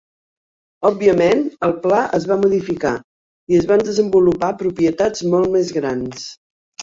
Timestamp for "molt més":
5.35-5.71